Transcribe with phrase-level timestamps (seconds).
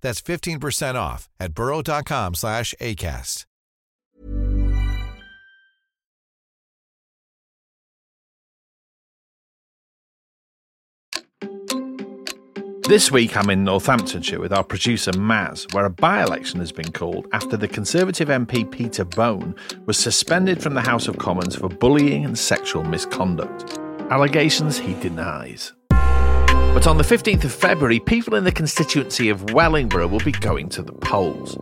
[0.00, 3.44] That's 15% off at burrow.com slash ACAST.
[12.88, 16.90] This week I'm in Northamptonshire with our producer Maz, where a by election has been
[16.90, 21.68] called after the Conservative MP Peter Bone was suspended from the House of Commons for
[21.68, 23.78] bullying and sexual misconduct.
[24.10, 25.74] Allegations he denies.
[26.74, 30.68] But on the 15th of February, people in the constituency of Wellingborough will be going
[30.70, 31.56] to the polls.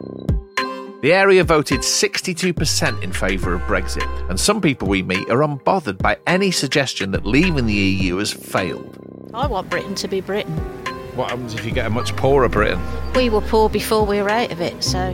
[1.03, 5.99] The area voted 62% in favour of Brexit, and some people we meet are unbothered
[5.99, 8.99] by any suggestion that leaving the EU has failed.
[9.33, 10.57] I want Britain to be Britain.
[11.15, 12.83] What happens if you get a much poorer Britain?
[13.15, 15.13] We were poor before we were out of it, so.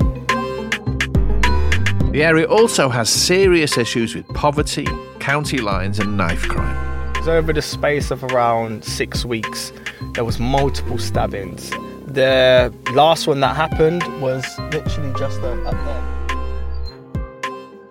[2.12, 4.86] The area also has serious issues with poverty,
[5.18, 6.91] county lines, and knife crime.
[7.24, 9.72] So over the space of around six weeks,
[10.14, 11.70] there was multiple stabbings.
[12.04, 16.12] The last one that happened was literally just up there.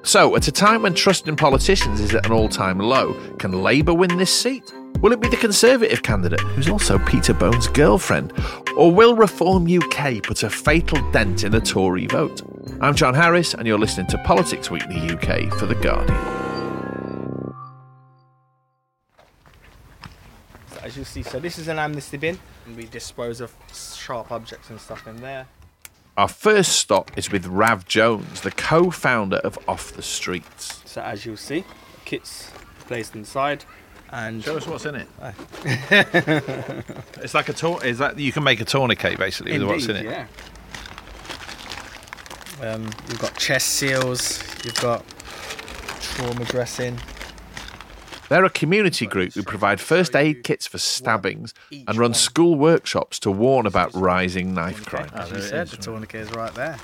[0.03, 3.63] So, at a time when trust in politicians is at an all time low, can
[3.63, 4.73] Labour win this seat?
[4.99, 8.33] Will it be the Conservative candidate, who's also Peter Bone's girlfriend?
[8.75, 12.41] Or will Reform UK put a fatal dent in the Tory vote?
[12.81, 16.50] I'm John Harris, and you're listening to Politics Weekly UK for The Guardian.
[20.91, 24.69] As you see, so this is an amnesty bin, and we dispose of sharp objects
[24.69, 25.47] and stuff in there.
[26.17, 30.81] Our first stop is with Rav Jones, the co founder of Off the Streets.
[30.83, 31.63] So as you'll see,
[32.03, 32.51] kits
[32.87, 33.63] placed inside,
[34.11, 35.07] and Show us what's in it.
[37.21, 37.81] it's like a tour.
[37.85, 40.03] Is that you can make a tourniquet basically with what's in it?
[40.03, 40.27] Yeah.
[42.61, 44.43] Um, you've got chest seals.
[44.65, 45.05] You've got
[46.01, 46.99] trauma dressing.
[48.31, 53.19] They're a community group who provide first aid kits for stabbings and run school workshops
[53.19, 55.09] to warn about rising knife crime.
[55.13, 56.79] As you said, the tourniquet is right there.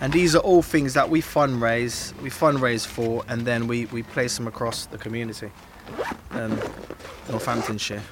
[0.00, 4.02] And these are all things that we fundraise, we fundraise for, and then we, we
[4.02, 5.50] place them across the community,
[6.30, 6.58] um,
[7.28, 8.02] Northamptonshire.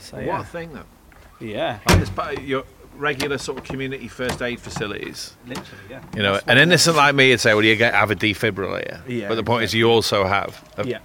[0.00, 0.86] So What a thing, though.
[1.38, 2.64] yeah, Like it's part of your
[2.96, 5.34] regular sort of community first aid facilities.
[5.46, 6.02] literally, yeah.
[6.16, 9.28] You know, an innocent like me would say, "Well, you get have a defibrillator." Yeah,
[9.28, 10.98] but the point is, you also have a, Yeah,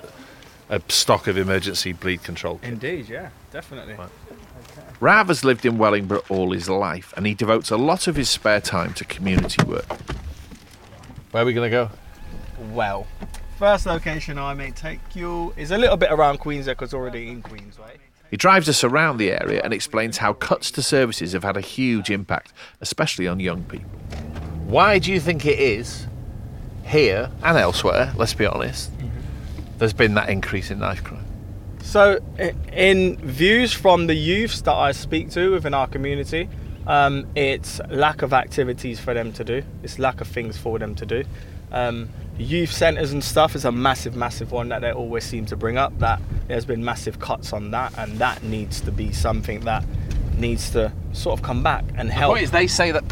[0.70, 2.60] a stock of emergency bleed control.
[2.60, 2.70] kit.
[2.74, 3.96] indeed, yeah, definitely.
[5.00, 8.30] Rav has lived in Wellingborough all his life, and he devotes a lot of his
[8.30, 9.86] spare time to community work.
[11.32, 11.90] Where are we going to go?
[12.74, 13.08] Well,
[13.58, 17.42] first location I may take you is a little bit around Queens, because already in
[17.42, 17.98] Queensway.
[18.30, 21.62] He drives us around the area and explains how cuts to services have had a
[21.62, 23.90] huge impact, especially on young people.
[24.66, 26.06] Why do you think it is
[26.86, 28.92] here and elsewhere, let's be honest,
[29.80, 31.26] there's been that increase in knife crime?
[31.82, 32.20] So,
[32.72, 36.50] in views from the youths that I speak to within our community,
[36.86, 39.64] um, it's lack of activities for them to do.
[39.82, 41.24] It's lack of things for them to do.
[41.72, 45.56] Um, youth centres and stuff is a massive, massive one that they always seem to
[45.56, 45.98] bring up.
[46.00, 49.84] That there's been massive cuts on that, and that needs to be something that
[50.38, 52.32] needs to sort of come back and The help.
[52.34, 53.04] point is, they say that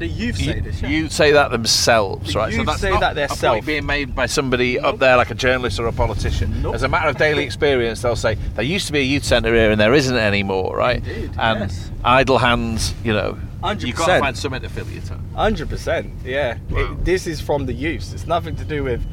[0.00, 0.82] the youth you, say this.
[0.82, 0.88] yeah.
[0.88, 2.52] you say that themselves, The right?
[2.52, 3.40] youth say not that a themselves.
[3.40, 6.62] point being made by somebody up there, like a journalist or a politician.
[6.62, 6.74] Nope.
[6.74, 9.54] As a matter of daily experience, they'll say there used to be a youth centre
[9.54, 10.96] here and there isn't anymore, right?
[11.06, 11.90] Indeed, and yes.
[12.02, 13.38] idle hands, you know,
[13.78, 14.20] you've got to 100%.
[14.20, 15.24] find something to fill your time.
[15.34, 16.58] Hundred percent, yeah.
[16.70, 16.78] Wow.
[16.92, 18.12] It, this is from the youth.
[18.14, 19.06] It's nothing to do with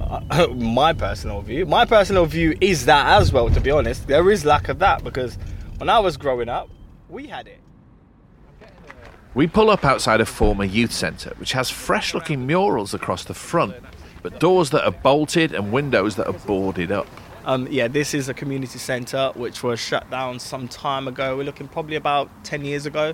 [0.00, 1.64] uh, my personal view.
[1.64, 3.48] My personal view is that as well.
[3.48, 5.38] To be honest, there is lack of that because
[5.78, 6.68] when I was growing up,
[7.08, 7.60] we had it.
[9.36, 13.34] We pull up outside a former youth centre, which has fresh looking murals across the
[13.34, 13.74] front,
[14.22, 17.06] but doors that are bolted and windows that are boarded up.
[17.44, 21.36] Um, yeah, this is a community centre which was shut down some time ago.
[21.36, 23.12] We're looking probably about ten years ago.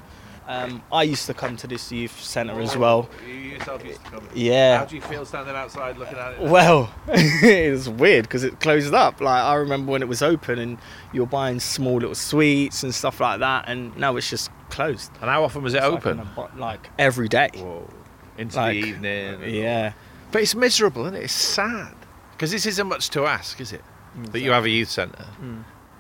[0.49, 3.09] Um, I used to come to this youth centre as well.
[3.27, 4.29] You yourself used to come.
[4.35, 4.79] Yeah.
[4.79, 6.41] How do you feel standing outside looking at it?
[6.41, 9.21] Well, it was weird because it closed up.
[9.21, 10.79] Like I remember when it was open and
[11.13, 15.11] you were buying small little sweets and stuff like that, and now it's just closed.
[15.21, 16.19] And how often was it It's open?
[16.21, 17.51] on a bo- Like every day.
[17.55, 17.89] Whoa.
[18.39, 19.43] Into Like, the evening.
[19.43, 19.93] and- Yeah.
[20.33, 21.25] But it's miserable, isn't it?
[21.25, 21.95] It's sad.
[22.33, 23.83] Because this isn't much to ask, is it?
[24.33, 25.27] That you have a youth centre.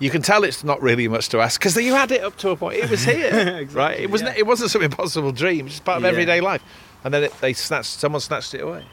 [0.02, 2.50] You can tell it's not really much to ask because you had it up to
[2.50, 2.78] a point.
[2.78, 4.00] It was here, right?
[4.00, 4.30] It wasn't.
[4.32, 4.38] yeah.
[4.40, 5.66] It wasn't some impossible dream.
[5.68, 6.08] It's part of Yeah.
[6.08, 6.62] everyday life.
[7.04, 7.86] And then it, they snatched.
[8.00, 8.84] Someone snatched it away.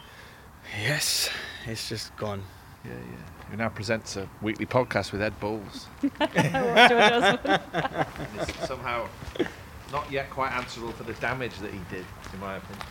[0.79, 1.29] Yes.
[1.65, 2.43] It's just gone.
[2.85, 3.49] Yeah, yeah.
[3.49, 5.33] Who now presents a weekly podcast with Ed
[8.39, 9.07] is somehow
[9.91, 12.85] not yet quite answerable for the damage that he did, in my opinion.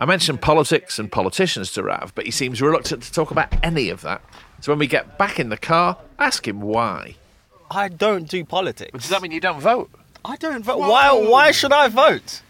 [0.00, 3.90] I mentioned politics and politicians to Rav, but he seems reluctant to talk about any
[3.90, 4.22] of that.
[4.62, 7.16] So when we get back in the car, ask him why.
[7.70, 8.90] I don't do politics.
[8.92, 9.90] But does that mean you don't vote?
[10.24, 10.78] I don't vote.
[10.78, 11.12] Why?
[11.12, 12.42] Why should I vote?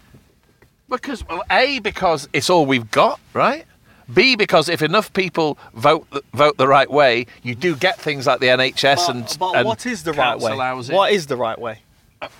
[0.89, 3.65] Because, well, A, because it's all we've got, right?
[4.13, 8.25] B, because if enough people vote th- vote the right way, you do get things
[8.25, 10.55] like the NHS and, but and what is the right way?
[10.55, 11.79] What is the right way?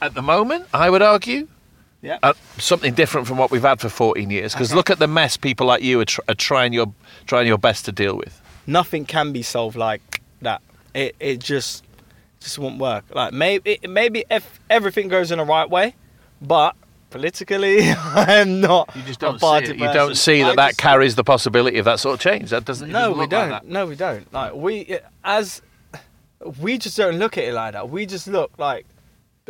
[0.02, 1.50] At the moment, I would argue,
[2.02, 2.20] Yeah.
[2.24, 4.54] uh, something different from what we've had for 14 years.
[4.54, 6.94] Because look at the mess people like you are, tr- are trying your
[7.26, 8.42] trying your best to deal with.
[8.66, 10.62] Nothing can be solved like that.
[10.94, 11.84] It it just
[12.48, 13.06] just won't work.
[13.14, 15.96] Like maybe maybe if everything goes in the right way,
[16.42, 16.76] but
[17.10, 18.90] politically, I'm not.
[18.96, 19.78] You just don't see party it.
[19.78, 22.50] You don't see I that that carries the possibility of that sort of change.
[22.50, 22.90] That doesn't.
[22.90, 23.50] No, doesn't we don't.
[23.50, 23.66] that.
[23.68, 24.32] no, we don't.
[24.34, 25.62] Like we as
[26.62, 27.90] we just don't look at it like that.
[27.90, 28.86] We just look like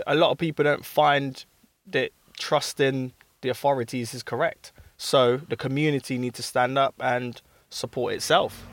[0.05, 1.43] a lot of people don't find
[1.87, 4.71] that trusting the authorities is correct.
[4.97, 7.39] So the community need to stand up and
[7.69, 8.65] support itself.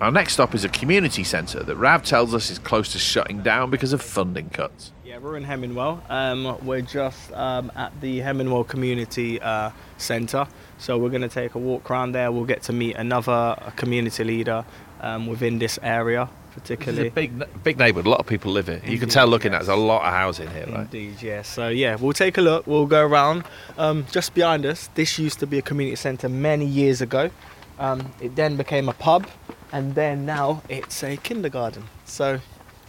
[0.00, 3.42] Our next stop is a community centre that Rav tells us is close to shutting
[3.42, 4.90] down because of funding cuts.
[5.04, 6.10] Yeah, we're in Hemmingwell.
[6.10, 10.48] Um, we're just um, at the Hemmingwell Community uh, Centre.
[10.78, 12.32] So we're going to take a walk around there.
[12.32, 14.64] We'll get to meet another community leader
[15.00, 17.06] um, within this area, particularly.
[17.06, 18.06] It's a big, big neighbourhood.
[18.06, 18.82] A lot of people live here.
[18.84, 19.62] You can tell looking at yes.
[19.62, 20.80] it, there's a lot of housing here, right?
[20.80, 21.42] Indeed, yeah.
[21.42, 22.66] So yeah, we'll take a look.
[22.66, 23.44] We'll go around.
[23.78, 27.30] Um, just behind us, this used to be a community centre many years ago.
[27.78, 29.26] Um, it then became a pub,
[29.74, 31.82] and then now it's a kindergarten.
[32.04, 32.38] So,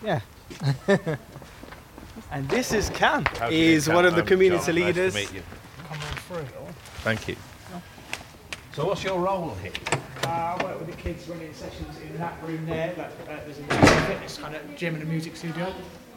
[0.04, 0.22] yeah.
[2.32, 3.26] and this is Cam.
[3.50, 5.16] He's one of the community leaders.
[5.16, 6.46] Nice Come on through.
[6.98, 7.36] Thank you.
[8.74, 9.72] So, what's your role here?
[10.24, 12.94] Uh, I work with the kids running sessions in that room there.
[12.96, 15.74] Like, uh, there's a fitness kind of gym and a music studio,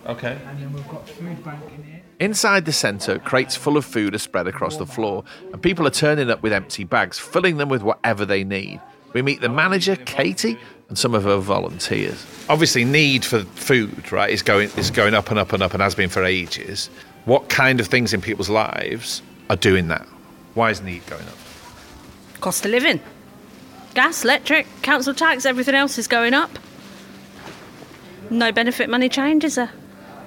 [0.06, 0.36] Okay.
[0.48, 2.02] and then we've got food bank in here.
[2.20, 5.90] Inside the centre, crates full of food are spread across the floor, and people are
[5.90, 8.80] turning up with empty bags, filling them with whatever they need.
[9.18, 10.56] We meet the manager, Katie,
[10.88, 12.24] and some of her volunteers.
[12.48, 15.82] Obviously, need for food, right, is going is going up and up and up, and
[15.82, 16.88] has been for ages.
[17.24, 20.06] What kind of things in people's lives are doing that?
[20.54, 21.36] Why is need going up?
[22.40, 23.00] Cost of living.
[23.94, 26.56] Gas, electric, council tax, everything else is going up.
[28.30, 29.72] No benefit money changes is there?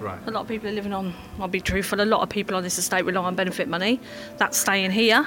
[0.01, 0.19] Right.
[0.27, 2.63] A lot of people are living on, I'll be truthful, a lot of people on
[2.63, 4.01] this estate rely on benefit money.
[4.35, 5.25] That's staying here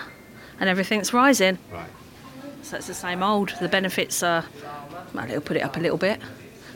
[0.60, 1.56] and everything's rising.
[1.72, 1.88] Right.
[2.64, 3.52] So it's the same old.
[3.60, 4.44] The benefits are,
[5.12, 6.18] well, it'll put it up a little bit,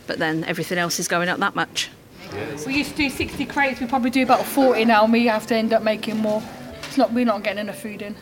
[0.06, 1.88] but then everything else is going up that much.
[2.66, 5.46] We used to do 60 crates, we probably do about 40 now, and we have
[5.46, 6.42] to end up making more.
[6.82, 8.14] It's not, we're not getting enough food in.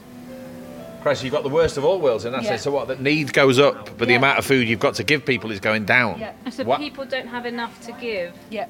[1.03, 2.51] Christ, you've got the worst of all worlds in that Yeah.
[2.51, 2.63] sense.
[2.63, 2.87] So what?
[2.89, 5.59] That need goes up, but the amount of food you've got to give people is
[5.61, 6.21] going down.
[6.21, 6.33] Yeah.
[6.51, 8.33] So What- people don't have enough to give.
[8.51, 8.67] Yeah.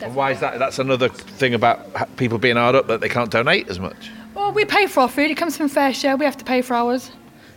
[0.00, 0.58] And why is that?
[0.58, 4.10] That's another thing about people being hard up that they can't donate as much.
[4.34, 6.74] Well, we pay for our food, it comes from FareShare, we have to pay for
[6.74, 7.10] ours.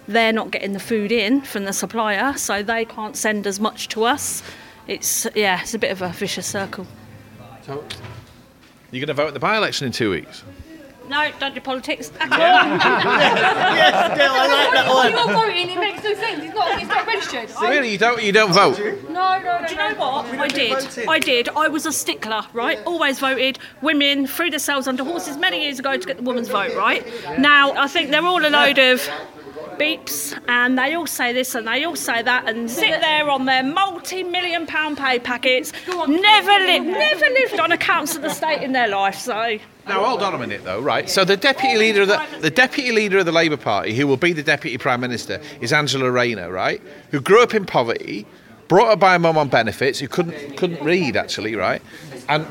[0.07, 3.87] They're not getting the food in from the supplier, so they can't send as much
[3.89, 4.43] to us.
[4.87, 6.85] It's, yeah, it's a bit of a vicious circle.
[7.63, 7.83] So
[8.91, 10.43] you're going to vote in the by-election in two weeks.
[11.09, 12.11] No, don't do politics.
[12.19, 15.11] yes, yeah, I like that one.
[15.11, 17.51] You're voting, it makes no sense, it's not, it's not registered.
[17.57, 18.79] I- Really, you don't you don't vote.
[18.79, 19.67] No, no, no.
[19.67, 19.99] Do you know no.
[19.99, 20.25] what?
[20.25, 21.07] I did.
[21.07, 21.49] I did.
[21.49, 22.79] I was a stickler, right?
[22.85, 26.75] Always voted women threw themselves under horses many years ago to get the woman's vote,
[26.75, 27.05] right?
[27.37, 29.07] Now, I think they're all a load of
[29.77, 33.45] beeps and they all say this and they all say that and sit there on
[33.45, 38.71] their multi-million pound pay packets never lived never lived on accounts of the state in
[38.71, 41.09] their life so Now hold on a minute though, right?
[41.09, 44.17] So the deputy leader of the the deputy leader of the Labour Party, who will
[44.17, 46.81] be the deputy prime minister, is Angela Rayner, right?
[47.11, 48.25] Who grew up in poverty,
[48.67, 51.81] brought up by a mum on benefits, who couldn't couldn't read actually, right?
[52.29, 52.47] And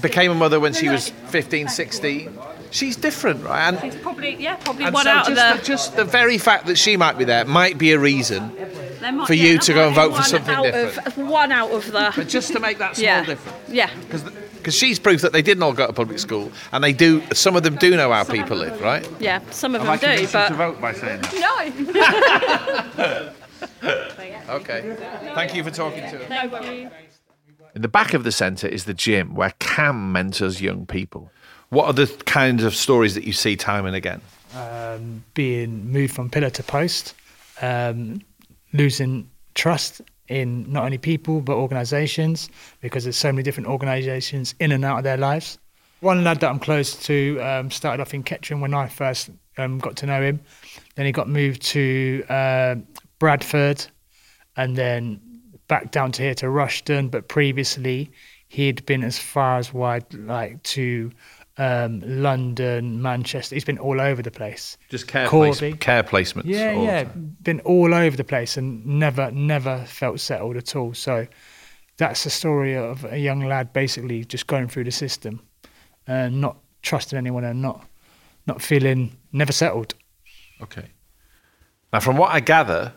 [0.00, 2.38] became a mother when she was 15, 16.
[2.70, 3.68] She's different, right?
[3.68, 6.04] And it's probably yeah probably And one so out just, of the, the just the
[6.04, 8.52] very fact that she might be there might be a reason.
[9.00, 11.06] might- for you that to go and vote for something different.
[11.06, 13.56] of, one out of the But just to make that small yeah difference.
[13.70, 14.22] yeah Because
[14.58, 17.22] Because she's proof that they didn't all go to public school, and they do.
[17.32, 19.08] Some of them do know how people live, right?
[19.20, 21.34] Yeah, some of Am I them do, convinced you but to vote by saying that?
[23.00, 23.32] no.
[24.50, 24.96] Okay.
[25.34, 26.30] Thank you for talking to us.
[26.30, 26.88] No worries.
[27.74, 31.30] In the back of the centre is the gym where Cam mentors young people.
[31.70, 34.20] What are the kinds of stories that you see time and again?
[34.54, 37.14] um, being moved from pillar to post,
[37.60, 38.20] um,
[38.72, 44.72] losing trust in not only people but organisations because there's so many different organisations in
[44.72, 45.58] and out of their lives.
[46.00, 49.78] One lad that I'm close to um, started off in Kettering when I first um,
[49.78, 50.40] got to know him.
[50.94, 52.76] Then he got moved to uh,
[53.18, 53.84] Bradford,
[54.56, 55.20] and then
[55.66, 57.10] back down to here to Rushden.
[57.10, 58.12] But previously,
[58.46, 61.10] he'd been as far as wide like to
[61.58, 63.54] um, London, Manchester.
[63.56, 64.78] He's been all over the place.
[64.88, 66.44] Just care, place, care placements.
[66.46, 67.04] Yeah, yeah,
[67.42, 70.94] been all over the place and never, never felt settled at all.
[70.94, 71.26] So
[71.96, 75.40] that's the story of a young lad basically just going through the system
[76.06, 77.84] and not trusting anyone and not,
[78.46, 79.94] not feeling never settled.
[80.62, 80.86] Okay.
[81.92, 82.92] Now, from what I gather,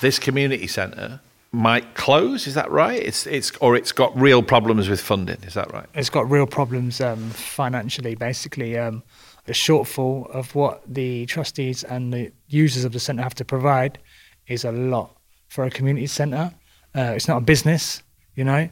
[0.00, 1.20] this community centre
[1.56, 2.46] might close.
[2.46, 3.02] Is that right?
[3.02, 5.38] It's it's or it's got real problems with funding.
[5.42, 5.86] Is that right?
[5.94, 8.14] It's got real problems um, financially.
[8.14, 9.02] Basically, um,
[9.48, 13.98] a shortfall of what the trustees and the users of the centre have to provide
[14.46, 15.16] is a lot
[15.48, 16.52] for a community centre.
[16.94, 18.02] Uh, it's not a business,
[18.34, 18.68] you know.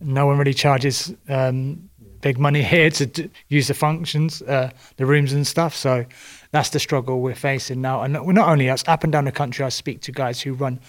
[0.00, 1.88] No one really charges um,
[2.20, 5.74] big money here to d- use the functions, uh, the rooms and stuff.
[5.74, 6.04] So
[6.50, 8.02] that's the struggle we're facing now.
[8.02, 10.52] And not not only us, up and down the country, I speak to guys who
[10.52, 10.80] run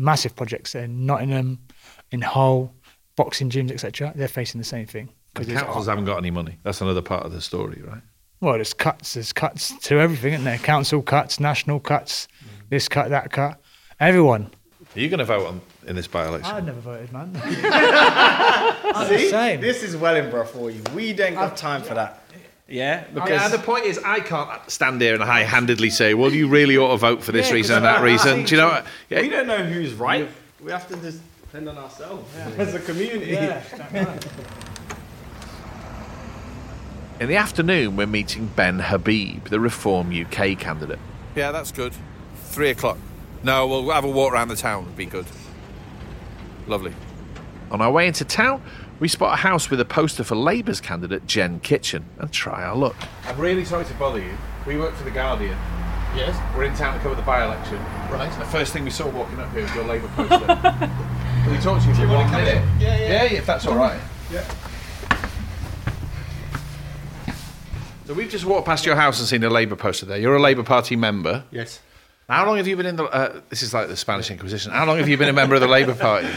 [0.00, 1.58] massive projects in Nottingham,
[2.10, 2.72] in Hull,
[3.16, 4.12] boxing gyms, etc.
[4.16, 5.10] They're facing the same thing.
[5.34, 6.58] The it's- councils haven't got any money.
[6.64, 8.02] That's another part of the story, right?
[8.40, 9.14] well, there's cuts.
[9.14, 10.58] There's cuts to everything, isn't there?
[10.58, 12.26] Council cuts, national cuts,
[12.70, 13.60] this cut, that cut.
[14.00, 14.50] Everyone.
[14.96, 16.52] Are you going to vote on in this by-election?
[16.52, 17.30] I've never voted, man.
[17.44, 19.60] I'm the same.
[19.60, 20.82] This is Wellingborough for you.
[20.94, 22.24] We don't got time for that.
[22.70, 26.32] Yeah, Yeah, because uh, the point is, I can't stand here and high-handedly say, "Well,
[26.32, 28.68] you really ought to vote for this Yeah, reason and that reason." Do you know?
[28.68, 28.86] What?
[29.08, 29.20] Yeah.
[29.22, 30.28] we don't know who's right.
[30.62, 33.32] We have to just depend on ourselves as a community.
[33.32, 33.62] Yeah,
[37.18, 40.98] In the afternoon, we're meeting Ben Habib, the Reform UK candidate.
[41.34, 41.92] Yeah, that's good.
[42.46, 42.98] Three o'clock.
[43.42, 44.84] No, we'll have a walk around the town.
[44.84, 45.26] It'd be good.
[46.66, 46.94] Lovely.
[47.70, 48.62] On our way into town,
[48.98, 52.74] we spot a house with a poster for Labour's candidate Gen Kitchen and try our
[52.76, 52.96] luck.
[53.24, 54.32] I'm really sorry to bother you.
[54.66, 55.56] We work for the Guardian.
[56.16, 56.36] Yes.
[56.56, 57.76] We're in town to cover the by-election.
[58.10, 58.30] Right.
[58.38, 60.38] The first thing we saw walking up here was your Labour poster.
[61.44, 62.62] Can we talk to you for one minute?
[62.80, 63.08] Yeah, yeah.
[63.08, 64.00] Yeah, if that's all right.
[64.32, 64.44] Yeah.
[68.06, 70.18] So we've just walked past your house and seen a Labour poster there.
[70.18, 71.44] You're a Labour Party member.
[71.52, 71.78] Yes.
[72.28, 73.04] How long have you been in the?
[73.04, 74.72] Uh, this is like the Spanish Inquisition.
[74.72, 76.28] How long have you been a member of the Labour Party?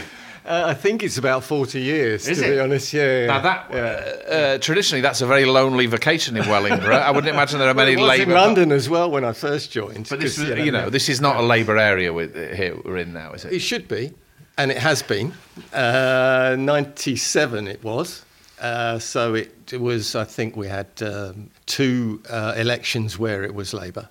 [0.46, 2.50] Uh, I think it's about 40 years, Is to it?
[2.50, 2.92] be honest.
[2.92, 3.26] Yeah.
[3.26, 3.76] Now that yeah.
[3.78, 6.96] uh, uh, traditionally that's a very lonely vacation in Wellingborough.
[6.96, 8.30] I wouldn't imagine there are many was Labour.
[8.32, 10.06] in London as well when I first joined.
[10.10, 13.14] but this, was, you know, this is not a Labour area with here we're in
[13.14, 13.60] now, is It it?
[13.60, 14.12] should be,
[14.58, 15.32] and it has been.
[15.72, 18.24] Uh, 97 it was.
[18.60, 23.54] Uh, so it, it was, I think we had um, two uh, elections where it
[23.54, 24.08] was Labour,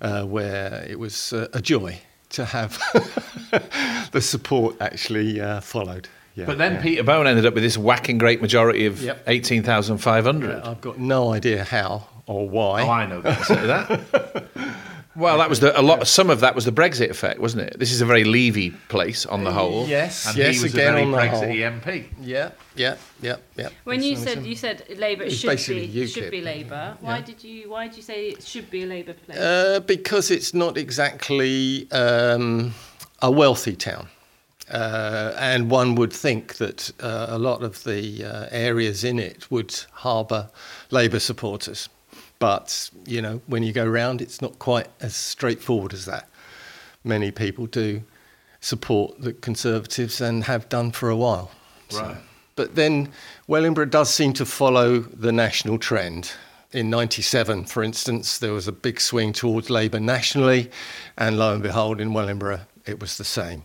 [0.00, 2.00] uh, where it was uh, a joy
[2.34, 2.78] to have
[4.12, 6.08] the support actually uh, followed.
[6.34, 6.82] Yeah, But then yeah.
[6.82, 9.22] Peter Bone ended up with this whacking great majority of Yep.
[9.28, 10.60] eighteen thousand five hundred.
[10.62, 12.82] I've got no idea how or why.
[12.82, 14.46] Oh, I know the answer to that.
[15.16, 16.06] Well, that was the, a lot.
[16.08, 17.78] Some of that was the Brexit effect, wasn't it?
[17.78, 19.86] This is a very Levy place on the whole.
[19.86, 21.80] Yes, and yes, he was again a very on the Brexit whole.
[21.94, 22.06] MP.
[22.20, 23.68] Yeah, yeah, yeah, yeah.
[23.84, 26.96] When you said so- you said Labour should basically be should be Labour.
[27.00, 27.24] Why Yeah.
[27.24, 29.38] did you why did you say it should be a Labour place?
[29.38, 32.74] Uh, because it's not exactly um,
[33.22, 34.08] a wealthy town.
[34.70, 39.50] Uh, and one would think that uh, a lot of the uh, areas in it
[39.50, 40.48] would harbour
[40.90, 41.88] Labour supporters.
[42.38, 46.28] But, you know, when you go round, it's not quite as straightforward as that.
[47.02, 48.02] Many people do
[48.60, 51.50] support the Conservatives and have done for a while.
[51.92, 52.16] Right.
[52.56, 53.10] But then
[53.46, 56.32] Wellingborough does seem to follow the national trend.
[56.72, 60.70] In 97, for instance, there was a big swing towards Labour nationally,
[61.16, 63.64] and lo and behold, in Wellingborough, it was the same.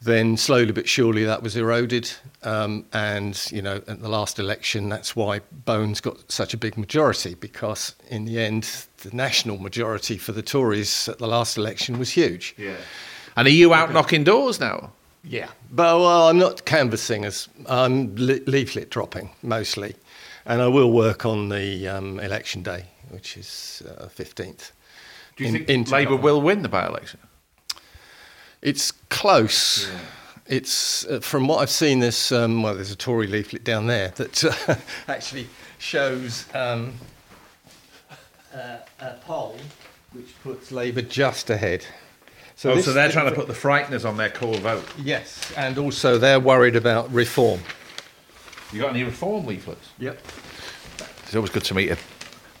[0.00, 2.08] Then, slowly but surely, that was eroded.
[2.44, 6.76] Um, and, you know, at the last election, that's why Bones got such a big
[6.78, 11.98] majority, because in the end, the national majority for the Tories at the last election
[11.98, 12.54] was huge.
[12.56, 12.76] Yeah.
[13.36, 14.92] And are you out knocking doors now?
[15.24, 19.96] Yeah, but well, I'm not canvassing as I'm le- leaflet dropping mostly,
[20.46, 24.70] and I will work on the um, election day, which is uh, 15th.
[25.36, 27.18] Do you In- think Labour will win the by-election?
[28.62, 29.88] It's close.
[30.46, 32.00] It's uh, from what I've seen.
[32.00, 34.74] This um, well, there's a Tory leaflet down there that uh,
[35.08, 35.46] actually
[35.78, 36.94] shows um,
[38.54, 39.56] uh, a poll
[40.12, 41.84] which puts Labour just ahead.
[42.64, 44.84] oh, this- so they're trying to put the frighteners on their core vote.
[44.98, 47.60] yes, and also they're worried about reform.
[48.72, 49.90] You got any reform leaflets?
[49.98, 50.18] Yep,
[51.24, 51.98] It's always good to meet a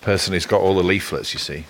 [0.02, 1.32] person who's got all the leaflets.
[1.32, 1.64] You see.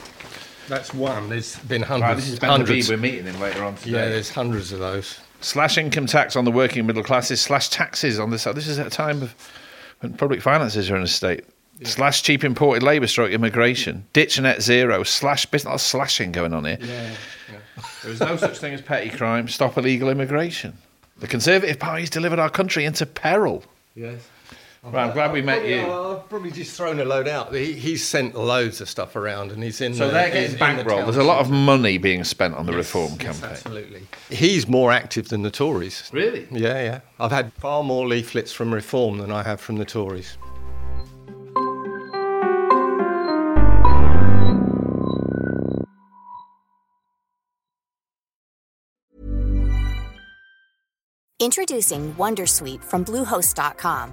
[0.69, 1.29] That's one.
[1.29, 2.25] There's been Right, hundreds.
[2.25, 2.87] this is Ben hundreds.
[2.89, 3.91] Habib we're meeting him later on today.
[3.91, 5.19] yeah, there's hundreds of those.
[5.41, 7.41] Slash income tax on the working middle classes.
[7.41, 8.45] Slash taxes on this.
[8.45, 9.35] This is at a time of
[10.01, 11.45] when public finances are in a state.
[11.85, 14.05] Slash cheap imported labour stroke immigration.
[14.13, 15.05] Ditch net zero.
[15.05, 15.65] Slash business.
[15.67, 16.79] A lot of slashing going on here.
[16.81, 17.11] Yeah.
[18.03, 19.47] There is no such thing as petty crime.
[19.49, 20.77] Stop illegal immigration.
[21.19, 23.63] The Conservative Party's delivered our country into peril.
[23.95, 24.21] Yes.
[24.83, 25.81] Right, I'm glad we met Probably, you.
[25.87, 27.53] uh, I've probably just thrown a load out.
[27.53, 29.93] He, he's sent loads of stuff around, and he's in.
[29.95, 31.05] So the, they're getting in the bankrolled.
[31.05, 33.51] There's a lot of money being spent on the reform Yes, campaign.
[33.51, 34.03] Absolutely.
[34.31, 36.09] He's more active than the Tories.
[36.13, 36.47] Really?
[36.53, 37.01] Yeah, yeah.
[37.19, 40.39] I've had far more leaflets from Reform than I have from the Tories.
[51.41, 54.13] Introducing Wondersuite from Bluehost.com.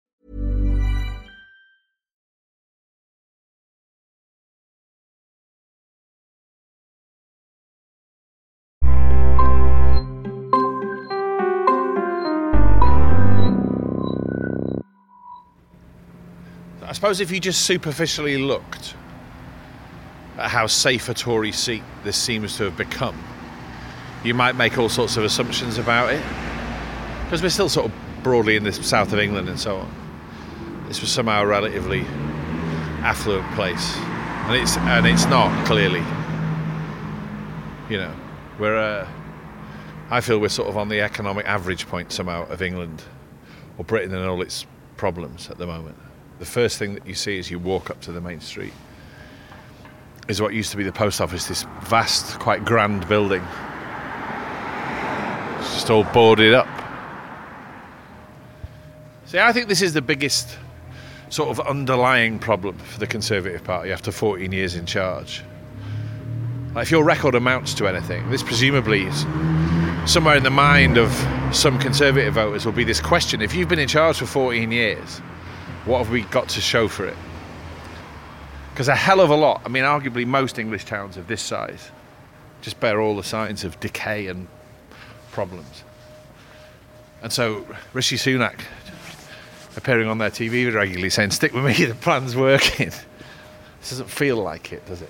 [17.01, 18.93] Suppose if you just superficially looked
[20.37, 23.17] at how safe a Tory seat this seems to have become,
[24.23, 26.23] you might make all sorts of assumptions about it.
[27.23, 30.85] Because we're still sort of broadly in the south of England and so on.
[30.87, 32.01] This was somehow a relatively
[33.01, 36.03] affluent place, and it's and it's not clearly.
[37.89, 38.15] You know,
[38.59, 38.77] we're.
[38.77, 39.09] Uh,
[40.11, 43.01] I feel we're sort of on the economic average point somehow of England
[43.79, 45.97] or Britain and all its problems at the moment.
[46.41, 48.73] The first thing that you see as you walk up to the main street
[50.27, 53.43] is what used to be the post office, this vast, quite grand building.
[55.59, 56.67] It's just all boarded up.
[59.27, 60.57] See, I think this is the biggest
[61.29, 65.43] sort of underlying problem for the Conservative Party after 14 years in charge.
[66.73, 69.27] Like, if your record amounts to anything, this presumably is
[70.11, 71.11] somewhere in the mind of
[71.55, 75.21] some Conservative voters will be this question: If you've been in charge for 14 years,
[75.85, 77.17] what have we got to show for it?
[78.71, 79.61] Because a hell of a lot.
[79.65, 81.91] I mean, arguably most English towns of this size
[82.61, 84.47] just bear all the signs of decay and
[85.31, 85.83] problems.
[87.21, 88.61] And so Rishi Sunak
[89.75, 92.91] appearing on their TV regularly saying, "Stick with me, the plan's working."
[93.81, 95.09] This doesn't feel like it, does it?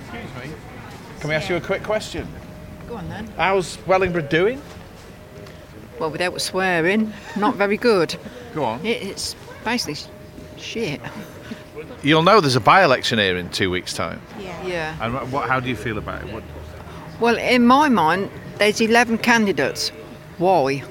[0.00, 0.54] Excuse me.
[1.20, 2.26] Can we ask you a quick question?
[2.88, 3.26] Go on then.
[3.36, 4.62] How's Wellingborough doing?
[5.98, 8.16] Well, without swearing, not very good.
[8.54, 8.80] Go on.
[8.84, 9.96] It's basically
[10.56, 11.00] shit.
[12.02, 14.20] You'll know there's a by-election here in two weeks' time.
[14.38, 14.66] Yeah.
[14.66, 14.96] Yeah.
[15.00, 15.48] And what?
[15.48, 16.32] How do you feel about it?
[16.32, 16.44] What,
[17.20, 19.88] Well, in my mind, there's 11 candidates.
[20.38, 20.84] Why?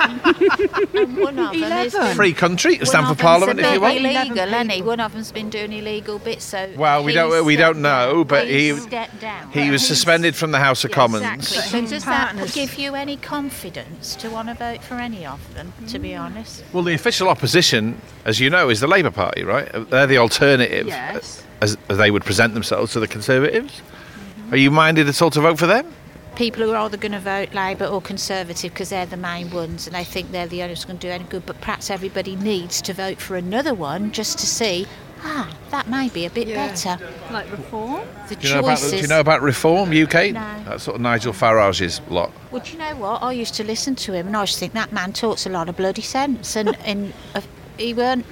[0.00, 3.96] And one of them is free country, one stand for Parliament if you want.
[3.98, 4.82] illegal, isn't he?
[4.82, 6.72] One of them's been doing illegal bits, so.
[6.76, 8.72] Well, we don't we don't know, but he
[9.20, 9.50] down.
[9.52, 11.22] he was suspended from the House of Commons.
[11.24, 11.70] Exactly.
[11.70, 15.24] So His does that partners- give you any confidence to want to vote for any
[15.26, 15.72] of them?
[15.88, 16.64] To be honest.
[16.72, 19.68] Well, the official opposition, as you know, is the Labour Party, right?
[19.90, 21.44] They're the alternative, Yes.
[21.60, 23.72] as, as they would present themselves to the Conservatives.
[23.80, 24.54] Mm-hmm.
[24.54, 25.92] Are you minded at all to vote for them?
[26.40, 29.86] People who are either going to vote Labour or Conservative because they're the main ones,
[29.86, 31.44] and they think they're the only ones going to do any good.
[31.44, 34.86] But perhaps everybody needs to vote for another one just to see.
[35.22, 36.68] Ah, that may be a bit Yeah.
[36.68, 36.98] better.
[37.30, 38.08] Like reform?
[38.30, 38.90] The Do you, know about, choices.
[38.92, 40.32] do you know about Reform UK?
[40.32, 40.40] No.
[40.64, 42.32] That's sort of Nigel Farage's lot.
[42.50, 43.22] Well, do you know what?
[43.22, 45.50] I used to listen to him, and I used to think that man talks a
[45.50, 47.42] lot of bloody sense, and and uh,
[47.76, 48.24] he weren't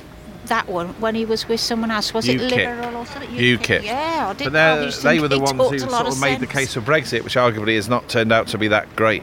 [0.49, 2.13] that one when he was with someone else.
[2.13, 2.51] Was it UKIP.
[2.51, 3.31] Liberal or something?
[3.31, 3.83] UKIP.
[3.85, 4.45] Yeah, I did.
[4.53, 6.41] But I they're- used to they think were the ones who sort lot of made
[6.41, 9.23] the case for Brexit, which arguably has not turned out to be that great.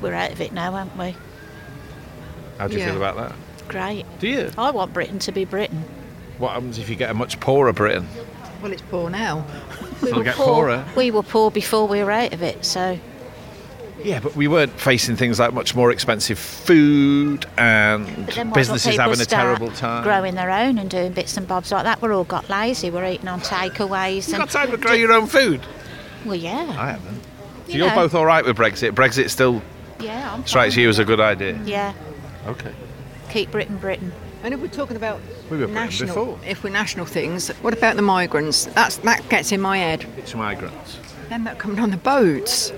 [0.00, 1.16] We're out of it now, aren't we?
[2.58, 2.86] How do you Yeah.
[2.92, 3.32] feel about that?
[3.68, 4.04] Great.
[4.20, 4.50] Do you?
[4.56, 5.84] I want Britain to be Britain.
[6.38, 8.06] What happens if you get a much poorer Britain?
[8.62, 9.44] Well, it's poor now.
[10.02, 10.84] It'll get poorer.
[10.96, 12.98] We were poor before we were out of it, so
[14.04, 18.34] Yeah, but we weren't facing things like much more expensive food and But then why
[18.34, 20.02] don't businesses people having a terrible time.
[20.04, 22.00] growing their own and doing bits and bobs like that.
[22.00, 22.90] We're all got lazy.
[22.90, 24.28] We're eating on takeaways.
[24.28, 25.60] You and got time to grow your own food?
[26.24, 26.74] Well, yeah.
[26.78, 27.22] I haven't.
[27.66, 27.94] So You you're know.
[27.96, 28.92] both all right with Brexit?
[28.92, 29.62] Brexit still
[30.00, 31.58] Yeah, I'm strikes you as a good idea?
[31.64, 31.92] Yeah,
[32.46, 32.72] Okay.
[33.30, 34.12] keep Britain Britain.
[34.44, 36.38] And if we're talking about We were national, before.
[36.46, 38.66] if we're national things, what about the migrants?
[38.66, 40.06] That's that gets in my head.
[40.16, 40.98] It's migrants.
[41.28, 42.72] Them that coming on the boats.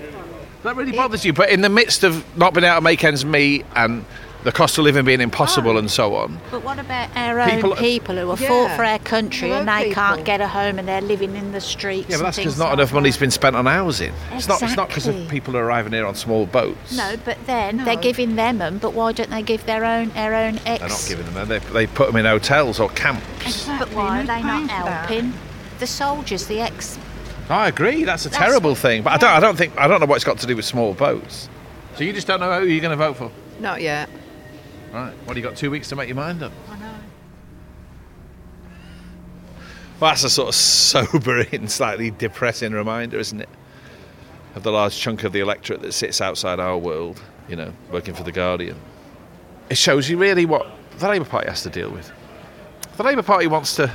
[0.63, 1.33] That really bothers you.
[1.33, 4.05] But in the midst of not being able to make ends meet and
[4.43, 5.77] the cost of living being impossible oh.
[5.77, 8.47] and so on, But what about our own People- people, who have Yeah.
[8.47, 9.93] fought for our country Our and they people.
[10.03, 12.09] can't get a home and they're living in the streets?
[12.09, 14.11] yeah, but that's because not like enough money's been spent on housing.
[14.33, 14.61] It's not.
[14.63, 15.39] It's not because of Exactly.
[15.39, 16.97] people arriving here on small boats.
[16.97, 18.79] No, but then they're giving them them.
[18.79, 20.79] But why don't they give their own our own ex?
[20.79, 21.47] They're not giving them.
[21.47, 23.23] They they put them in hotels or camps.
[23.45, 23.85] Exactly.
[23.85, 25.05] But why are they not paying for that?
[25.09, 25.33] helping
[25.77, 26.97] the soldiers, the ex?
[27.51, 28.05] Oh, I agree.
[28.05, 29.03] That's a That's terrible thing.
[29.03, 29.29] But I don't.
[29.31, 29.77] I don't think.
[29.77, 31.49] I don't know what it's got to do with small boats.
[31.95, 33.29] So you just don't know who you're going to vote for.
[33.59, 34.09] Not yet.
[34.93, 35.13] Right.
[35.25, 36.53] Well, you got two weeks to make your mind up.
[36.69, 36.93] I know.
[39.99, 43.49] Well, that's a sort of sobering, slightly depressing reminder, isn't it?
[44.55, 48.13] Of the large chunk of the electorate that sits outside our world, you know, working
[48.13, 48.77] for The Guardian.
[49.69, 50.67] It shows you really what
[50.99, 52.11] the Labour Party has to deal with.
[52.95, 53.91] The Labour Party wants to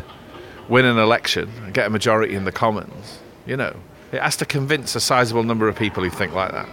[0.68, 3.74] win an election and get a majority in the Commons, you know,
[4.12, 6.68] it has to convince a sizable number of people who think like that.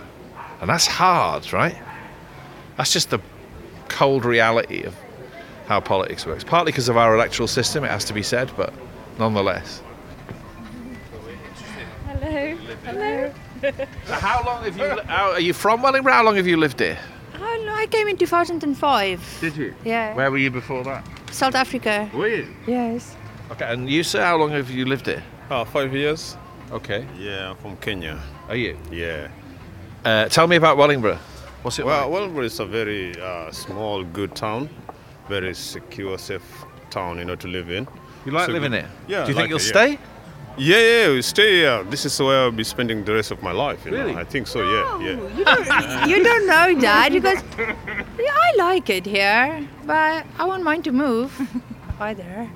[0.61, 1.75] And that's hard, right?
[2.77, 3.19] That's just the
[3.89, 4.95] cold reality of
[5.67, 6.43] how politics works.
[6.43, 8.73] Partly because of our electoral system, it has to be said, but
[9.17, 9.81] nonetheless.
[12.07, 12.55] Hello.
[12.83, 13.33] Hello.
[13.63, 15.01] So how long have you?
[15.03, 16.11] How, are you from Wellingborough?
[16.11, 16.99] How long have you lived here?
[17.35, 19.37] Oh no, I came in 2005.
[19.39, 19.73] Did you?
[19.85, 20.13] Yeah.
[20.15, 21.07] Where were you before that?
[21.31, 22.09] South Africa.
[22.13, 22.53] Were you?
[22.67, 23.15] Yes.
[23.51, 25.23] Okay, and you, sir, how long have you lived here?
[25.49, 26.35] Uh, five years.
[26.73, 27.05] Okay.
[27.19, 28.19] Yeah, I'm from Kenya.
[28.49, 28.77] Are you?
[28.91, 29.27] Yeah.
[30.03, 31.19] Uh, tell me about Wellingborough.
[31.61, 32.11] What's it Well, like?
[32.11, 34.69] Wellingborough is a very uh, small, good town.
[35.29, 36.41] Very secure, safe
[36.89, 37.87] town, you know, to live in.
[38.25, 38.89] You like So living good- here?
[39.07, 39.25] Yeah.
[39.25, 39.89] Do you I think you'll it, stay?
[39.91, 39.97] yeah.
[40.55, 41.83] Yeah, yeah, we stay here.
[41.89, 43.85] This is where I'll be spending the rest of my life.
[43.85, 44.13] You Really?
[44.13, 44.19] Know?
[44.19, 44.61] I think so.
[44.61, 45.37] Yeah, yeah.
[45.37, 47.41] You don't, you don't know that because
[48.19, 51.31] yeah, I like it here, but I won't mind to move
[51.99, 52.47] either.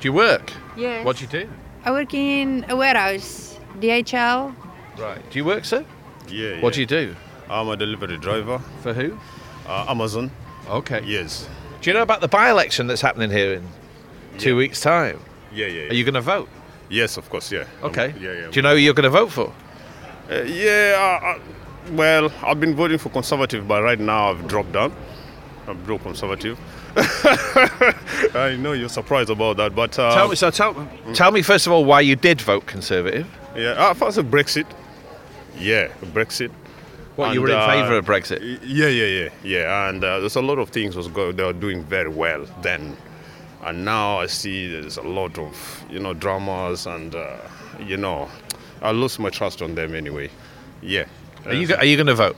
[0.00, 0.52] Do you work?
[0.76, 1.04] Yeah.
[1.04, 1.48] What do you do?
[1.84, 4.54] I work in a warehouse, DHL.
[4.98, 5.30] Right.
[5.30, 5.84] Do you work, sir?
[6.28, 6.60] Yeah.
[6.60, 7.14] What do you do?
[7.48, 8.58] I'm a delivery driver.
[8.82, 9.18] For who?
[9.66, 10.30] Uh, Amazon.
[10.68, 11.02] Okay.
[11.04, 11.48] Yes.
[11.80, 13.68] Do you know about the by-election that's happening here in
[14.38, 15.20] two weeks' time?
[15.52, 15.82] Yeah, yeah.
[15.84, 15.90] yeah.
[15.90, 16.48] Are you going to vote?
[16.90, 17.50] Yes, of course.
[17.52, 17.60] Yeah.
[17.60, 18.14] I'm- Okay.
[18.20, 18.46] yeah, yeah.
[18.50, 19.52] Do you know who you're going to vote for?
[20.30, 21.38] Uh, yeah, uh, uh,
[21.92, 24.94] well, I've been voting for Conservative, but right now I've dropped down.
[25.66, 26.58] I've dropped Conservative.
[28.34, 30.36] I know you're surprised about that, but uh, tell me.
[30.36, 33.26] So tell, tell me first of all why you did vote Conservative.
[33.56, 34.66] Yeah, uh, first of Brexit.
[35.58, 36.50] Yeah, Brexit.
[37.16, 38.40] What, you were in uh, favour of Brexit?
[38.62, 39.88] Yeah, yeah, yeah, yeah.
[39.88, 42.96] And uh, there's a lot of things was go- they were doing very well then,
[43.64, 47.36] and now I see there's a lot of you know dramas and uh,
[47.80, 48.28] you know
[48.82, 50.30] I lost my trust on them anyway.
[50.80, 51.06] Yeah.
[51.44, 52.36] Are you, go- are you going to vote?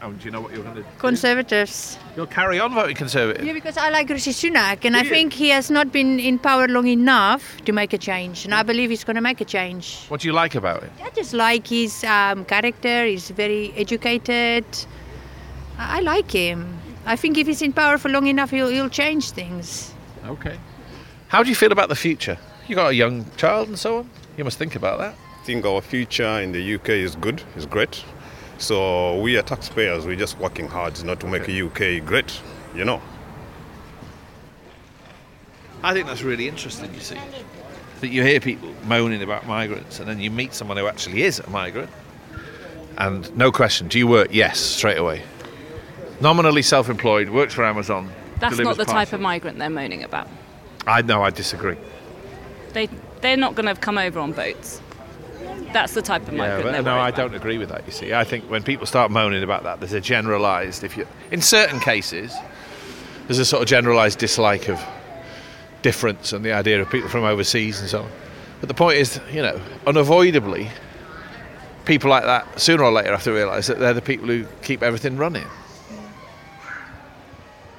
[0.00, 0.08] Yes.
[0.08, 0.88] Oh, do you know what you're going to do?
[0.98, 1.98] Conservatives.
[2.16, 3.44] You'll carry on voting Conservative?
[3.44, 6.68] Yeah, because I like Rishi Sunak, and I think he has not been in power
[6.68, 10.04] long enough to make a change, and I believe he's going to make a change.
[10.08, 10.90] What do you like about him?
[11.02, 13.06] I just like his um, character.
[13.06, 14.64] He's very educated.
[15.78, 16.78] I I like him.
[17.06, 19.92] I think if he's in power for long enough, he'll, he'll change things.
[20.26, 20.58] Okay.
[21.28, 22.38] How do you feel about the future?
[22.66, 24.10] You got a young child and so on.
[24.36, 25.14] You must think about that.
[25.14, 28.04] I think our future in the UK is good, it's great.
[28.58, 32.40] So we are taxpayers, we're just working hard not to make the UK great,
[32.74, 33.00] you know.
[35.82, 36.92] I think that's really interesting.
[36.92, 37.18] You see,
[38.00, 41.38] that you hear people moaning about migrants, and then you meet someone who actually is
[41.38, 41.88] a migrant,
[42.96, 44.28] and no question, do you work?
[44.32, 45.22] Yes, straight away.
[46.20, 48.10] Nominally self-employed, works for Amazon.
[48.40, 50.28] That's not the type of migrant they're moaning about.
[50.86, 51.22] I know.
[51.22, 51.76] I disagree.
[52.72, 52.88] They
[53.20, 54.80] they're not going to come over on boats.
[55.72, 57.16] That's the type of Yeah, but no, I about.
[57.16, 57.84] don't agree with that.
[57.86, 60.84] You see, I think when people start moaning about that, there's a generalised.
[60.84, 62.34] If you, in certain cases,
[63.26, 64.80] there's a sort of generalised dislike of
[65.82, 68.10] difference and the idea of people from overseas and so on.
[68.60, 70.70] But the point is, you know, unavoidably,
[71.84, 74.82] people like that sooner or later have to realise that they're the people who keep
[74.82, 75.46] everything running.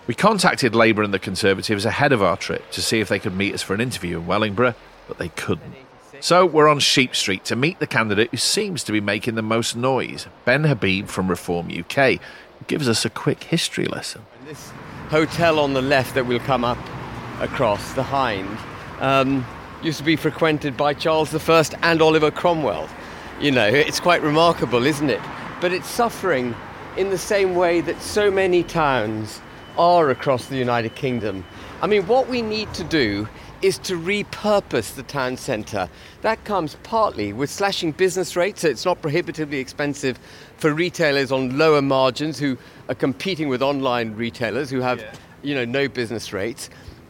[0.07, 3.35] We contacted Labour and the Conservatives ahead of our trip to see if they could
[3.35, 4.73] meet us for an interview in Wellingborough,
[5.07, 5.75] but they couldn't.
[6.21, 9.41] So we're on Sheep Street to meet the candidate who seems to be making the
[9.41, 14.23] most noise, Ben Habib from Reform UK, who gives us a quick history lesson.
[14.45, 14.71] This
[15.07, 16.77] hotel on the left that we'll come up
[17.39, 18.57] across, the Hind,
[18.99, 19.45] um,
[19.81, 22.89] used to be frequented by Charles I and Oliver Cromwell.
[23.39, 25.21] You know, it's quite remarkable, isn't it?
[25.61, 26.53] But it's suffering
[26.97, 29.39] in the same way that so many towns
[29.77, 31.45] are across the United Kingdom.
[31.81, 33.29] I mean, what we need to do
[33.61, 35.89] is to repurpose the town centre.
[36.21, 40.19] That comes partly with slashing business rates, so it's not prohibitively expensive
[40.57, 45.13] for retailers on lower margins who are competing with online retailers who have, yeah.
[45.43, 46.69] you know, no business rates.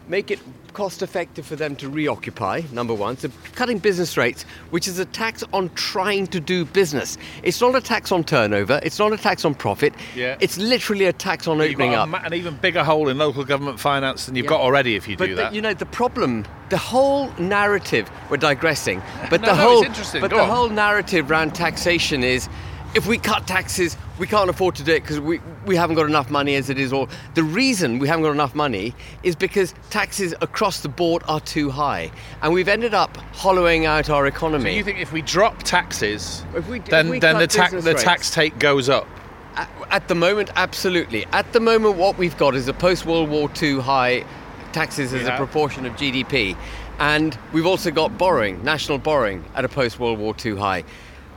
[0.09, 0.39] Make it
[0.73, 3.15] cost effective for them to reoccupy, number one.
[3.15, 7.15] So cutting business rates, which is a tax on trying to do business.
[7.43, 9.93] It's not a tax on turnover, it's not a tax on profit.
[10.15, 10.35] Yeah.
[10.39, 12.09] It's literally a tax on You've opening up.
[12.25, 14.49] an even bigger hole in local government finance than you've Yeah.
[14.49, 15.53] got already if you but do the- that.
[15.53, 18.09] you know the problem, the whole narrative.
[18.31, 20.21] We're digressing, but No, the no, whole, it's interesting.
[20.21, 20.49] but Go the on.
[20.49, 22.49] whole narrative around taxation is,
[22.95, 26.07] if we cut taxes, we can't afford to do it because we we haven't got
[26.07, 26.91] enough money as it is.
[26.91, 31.39] Or the reason we haven't got enough money is because taxes across the board are
[31.39, 34.71] too high, and we've ended up hollowing out our economy.
[34.71, 37.71] So you think if we drop taxes, If we- if then we then the tax
[37.73, 39.07] the tax take goes up?
[39.55, 41.25] At, at the moment, absolutely.
[41.31, 44.23] At the moment, what we've got is a post World War II high
[44.71, 45.33] taxes as Yeah.
[45.33, 46.55] a proportion of GDP.
[46.99, 50.83] And we've also got borrowing, national borrowing, at a post World War II high.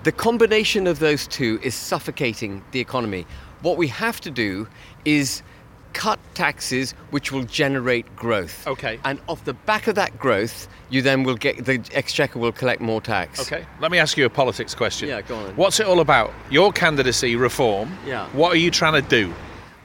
[0.05, 3.25] The combination of those two is suffocating the economy.
[3.61, 4.67] What we have to do
[5.05, 5.43] is
[5.93, 8.67] cut taxes which will generate growth.
[8.67, 8.99] Okay.
[9.05, 12.81] And off the back of that growth, you then will get the exchequer will collect
[12.81, 13.41] more tax.
[13.41, 13.65] Okay.
[13.81, 15.09] Let me ask you a politics question.
[15.09, 15.55] Yeah, go on.
[15.55, 16.33] What's it all about?
[16.51, 17.97] Your candidacy, reform.
[18.05, 18.27] Yeah.
[18.31, 19.33] What are you trying to do?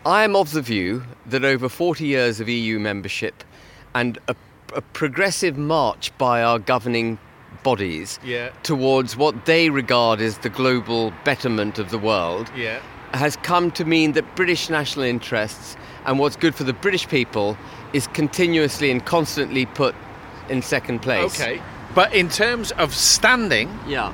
[0.03, 3.43] I am of the view that over 40 years of EU membership
[3.93, 4.35] and a,
[4.73, 7.19] a progressive march by our governing
[7.71, 8.49] bodies Yeah.
[8.63, 12.79] towards what they regard as the global betterment of the world Yeah.
[13.13, 15.75] has come to mean that British national interests
[16.05, 17.57] and what's good for the British people
[17.91, 19.93] is continuously and constantly put
[20.47, 21.33] in second place.
[21.41, 21.61] Okay.
[21.93, 24.11] But in terms of standing Yeah.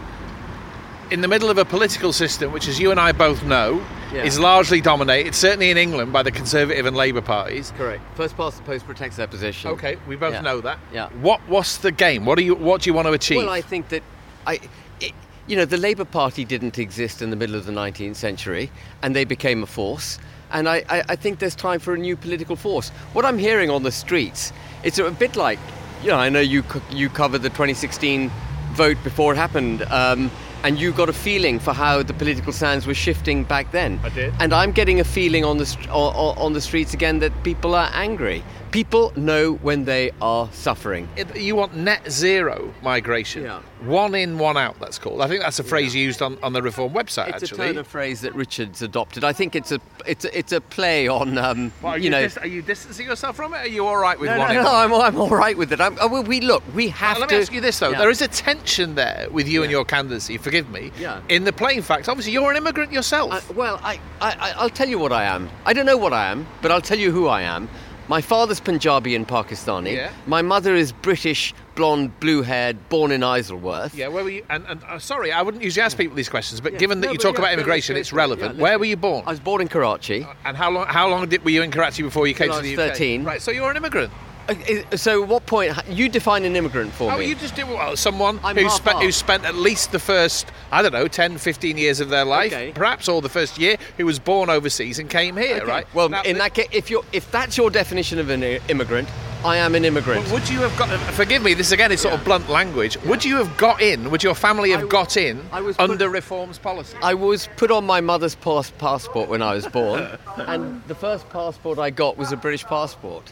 [1.11, 3.81] in the middle of a political system, which, as you and I both know,
[4.13, 4.23] Yeah.
[4.23, 7.73] is largely dominated, certainly in England, by the Conservative and Labour parties.
[7.77, 8.01] Correct.
[8.15, 9.71] First past the post protects their position.
[9.71, 10.41] Okay, we both Yeah.
[10.41, 10.77] know that.
[10.93, 11.09] Yeah.
[11.21, 12.25] What What's the game?
[12.25, 13.37] What do you What do you want to achieve?
[13.37, 14.03] Well, I think that
[14.45, 14.59] I,
[14.99, 15.13] it,
[15.47, 18.69] you know, the Labour Party didn't exist in the middle of the 19th century,
[19.01, 20.19] and they became a force.
[20.51, 22.89] And I, I, I think there's time for a new political force.
[23.13, 25.57] What I'm hearing on the streets, it's a bit like,
[26.03, 28.29] you know, I know you you covered the 2016
[28.73, 29.81] vote before it happened.
[29.89, 30.29] Um,
[30.63, 33.99] and you got a feeling for how the political sands were shifting back then.
[34.03, 34.33] I did.
[34.39, 37.89] And I'm getting a feeling on the on, on the streets again that people are
[37.93, 38.43] angry.
[38.73, 41.07] People know when they are suffering.
[41.35, 43.43] You want net zero migration.
[43.43, 43.61] Yeah.
[43.85, 45.21] One in, one out, that's called.
[45.21, 47.65] I think that's a phrase used on, on the Reform website, It's actually.
[47.65, 49.23] a turn of phrase that Richard's adopted.
[49.23, 52.09] I think it's a it's a, it's a play on um, Well, are you, you,
[52.09, 52.21] know.
[52.23, 53.57] dis- are you distancing yourself from it?
[53.57, 54.63] Are you all right with no, one no, in?
[54.65, 55.79] no, I'm, I'm all right with it.
[55.79, 57.35] I'm, uh, we, we look, we have Now, let to.
[57.35, 57.99] me ask you this though: Yeah.
[57.99, 60.39] there is a tension there with you and your candidacy.
[60.39, 60.91] Forgive me.
[60.99, 61.21] Yeah.
[61.29, 63.51] In the plain fact, obviously, you're an immigrant yourself.
[63.51, 65.47] I, well, I, I- I'll tell you what I am.
[65.63, 67.69] I don't know what I am, but I'll tell you who I am.
[68.09, 69.93] My father's Punjabi and Pakistani.
[69.95, 70.11] Yeah.
[70.27, 73.95] My mother is British, blonde, blue-haired, born in Isleworth.
[73.95, 74.09] yeah.
[74.09, 74.45] Where were you?
[74.49, 76.79] And, and uh, sorry, I wouldn't usually ask people these questions, but Yeah.
[76.79, 78.23] given that No, you talk yeah, about immigration, it's go for it.
[78.23, 78.59] relevant.
[78.59, 79.23] Where were you born?
[79.25, 80.27] I was born in Karachi.
[80.43, 80.85] And how long?
[80.87, 82.91] How long did, were you in Karachi before you came to I the was UK?
[82.91, 83.23] 13.
[83.23, 83.41] Right.
[83.41, 84.11] So you're an immigrant.
[84.49, 85.73] Uh, So, what point?
[85.89, 87.25] You define an immigrant for Oh, me.
[87.27, 90.81] you just do well, someone I'm who spent who spent at least the first, I
[90.81, 92.71] don't know, 10, 15 years of their life, Okay.
[92.73, 95.65] perhaps all the first year, who was born overseas and came here, Okay.
[95.65, 95.87] right?
[95.93, 99.07] Well, Now, in that case, if you if that's your definition of an immigrant,
[99.45, 100.29] I am an immigrant.
[100.31, 100.89] Would you have got?
[101.13, 101.53] Forgive me.
[101.53, 102.97] This again is sort of blunt language.
[103.05, 104.09] Would you have got in?
[104.11, 106.95] Would your family have got in I was put- under reforms policy?
[107.01, 111.29] I was put on my mother's pass- passport when I was born, and the first
[111.29, 113.31] passport I got was a British passport.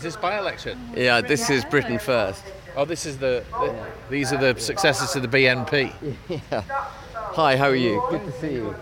[0.00, 0.78] Is this by-election?
[0.96, 2.42] Yeah, this is Britain first.
[2.74, 5.92] Oh, this is the, the these are the successors to the BNP.
[6.50, 6.62] Yeah.
[7.12, 8.02] Hi, how are you?
[8.08, 8.74] Good to see you.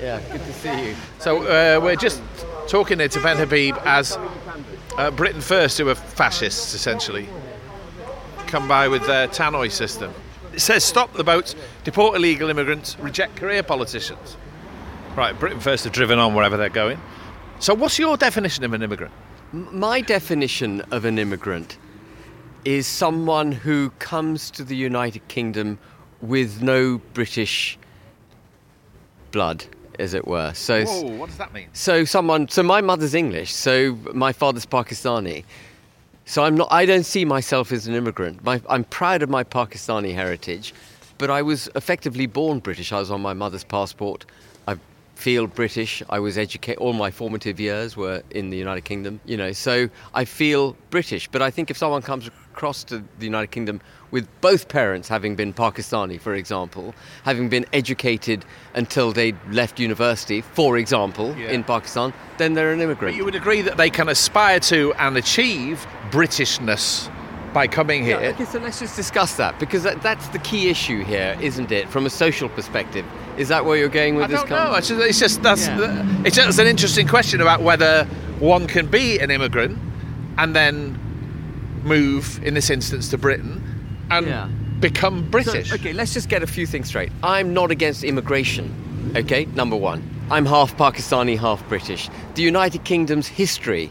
[0.00, 0.96] Yeah, good to see you.
[1.18, 2.22] So uh, we're just
[2.68, 4.16] talking here to Ben Habib as
[4.96, 7.28] uh, Britain First, who are fascists essentially,
[8.46, 10.14] come by with their tannoy system.
[10.52, 14.36] It says stop the boats, deport illegal immigrants, reject career politicians.
[15.16, 17.00] Right, Britain First have driven on wherever they're going.
[17.58, 19.12] So what's your definition of an immigrant?
[19.52, 21.76] My definition of an immigrant
[22.64, 25.78] is someone who comes to the United Kingdom
[26.20, 27.78] with no British
[29.32, 29.64] blood.
[29.98, 30.52] as it were.
[30.54, 31.68] So, Whoa, what does that mean?
[31.72, 35.44] so someone, so my mother's English, so my father's Pakistani.
[36.24, 36.68] So I'm not.
[36.70, 38.42] I don't see myself as an immigrant.
[38.44, 40.72] My, I'm proud of my Pakistani heritage,
[41.18, 42.92] but I was effectively born British.
[42.92, 44.24] I was on my mother's passport.
[45.20, 46.02] I feel British.
[46.08, 46.78] I was educated.
[46.78, 49.20] All my formative years were in the United Kingdom.
[49.26, 51.28] You know, so I feel British.
[51.28, 55.36] But I think if someone comes across to the United Kingdom with both parents having
[55.36, 61.50] been Pakistani, for example, having been educated until they left university, for example, Yeah.
[61.50, 63.14] in Pakistan, then they're an immigrant.
[63.14, 67.10] You would agree that they can aspire to and achieve Britishness
[67.52, 68.20] by coming here.
[68.20, 71.72] Yeah, okay, so let's just discuss that because that, that's the key issue here, isn't
[71.72, 71.88] it?
[71.88, 73.04] From a social perspective,
[73.36, 74.40] is that where you're going with I this?
[74.40, 74.74] don't know.
[74.74, 75.66] It's just, it's just that's
[76.26, 78.04] it's just an interesting question about whether
[78.38, 79.78] one can be an immigrant
[80.38, 80.98] and then
[81.82, 83.62] move, in this instance, to Britain
[84.10, 84.48] and Yeah.
[84.80, 85.70] become British.
[85.70, 87.10] So, okay, let's just get a few things straight.
[87.22, 89.12] I'm not against immigration.
[89.16, 90.02] Okay, number one.
[90.30, 92.08] I'm half Pakistani, half British.
[92.34, 93.90] The United Kingdom's history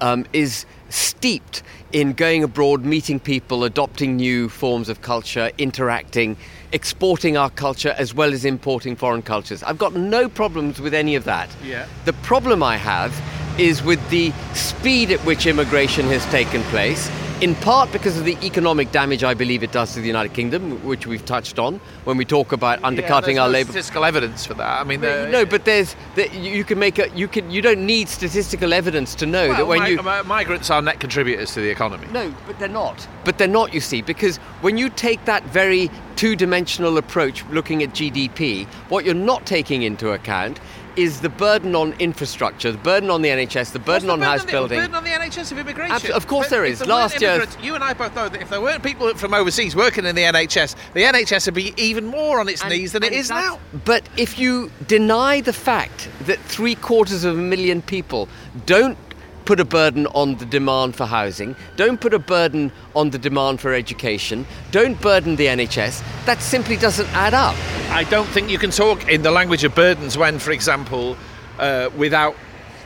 [0.00, 6.36] um, is steeped in going abroad, meeting people, adopting new forms of culture, interacting,
[6.72, 9.62] exporting our culture as well as importing foreign cultures.
[9.62, 11.48] I've got no problems with any of that.
[11.64, 11.86] Yeah.
[12.04, 13.12] The problem I have
[13.58, 18.36] is with the speed at which immigration has taken place, in part because of the
[18.44, 22.16] economic damage I believe it does to the United Kingdom, which we've touched on when
[22.16, 23.70] we talk about undercutting yeah, our no labour.
[23.70, 24.80] statistical evidence for that.
[24.80, 27.86] I mean, the, No, but there's that you can make a you can you don't
[27.86, 31.68] need statistical evidence to know that when mi- you migrants are net contributors to the
[31.68, 32.08] economy.
[32.12, 33.06] no, but they're not.
[33.24, 37.82] But they're not, you see, because when you take that very two dimensional approach looking
[37.84, 40.58] at GDP, what you're not taking into account
[40.98, 44.50] is the burden on infrastructure, the burden on the NHS, the burden on house the,
[44.50, 44.78] building.
[44.80, 45.92] burden on the NHS of immigration.
[45.94, 48.50] Abs- of course But there there Last year- you and I both know that if
[48.50, 52.40] there weren't people from overseas working in the NHS, the NHS would be even more
[52.40, 53.60] on its And- knees than it is now.
[53.84, 58.28] But if you deny the fact that three quarters of a million people
[58.66, 58.98] don't
[59.48, 63.58] put a burden on the demand for housing, don't put a burden on the demand
[63.58, 67.54] for education, don't burden the NHS, that simply doesn't add up.
[67.90, 71.16] I don't think you can talk in the language of burdens when, for example,
[71.58, 72.36] uh, without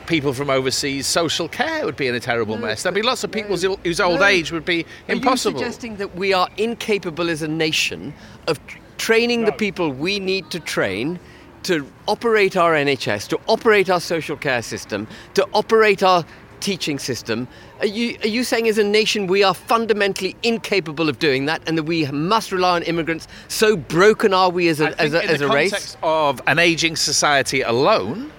[0.05, 2.83] people from overseas, social care would be in a terrible mess.
[2.83, 4.25] There'd be lots of people whose- whose old No.
[4.25, 5.59] age would be Are impossible.
[5.59, 8.13] you suggesting that we are incapable as a nation
[8.47, 11.19] of tr- training the people we need to train
[11.63, 16.25] to operate our NHS, to operate our social care system, to operate our
[16.63, 17.47] teaching system?
[17.79, 21.61] Are you, are you saying as a nation we are fundamentally incapable of doing that
[21.67, 23.27] and that we must rely on immigrants?
[23.49, 25.71] So broken are we as a, as a, in as the a race?
[25.71, 28.31] context of an aging society alone,